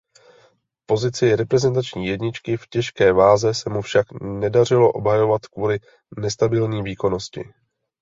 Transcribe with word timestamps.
Pozici 0.85 1.35
reprezentační 1.35 2.05
jedničky 2.05 2.57
v 2.57 2.67
těžké 2.67 3.13
váze 3.13 3.53
se 3.53 3.69
mu 3.69 3.81
však 3.81 4.07
nedařilo 4.21 4.91
obhajovat 4.91 5.45
kvůli 5.47 5.79
nestabilní 6.19 6.83
výkonnosti. 6.83 7.43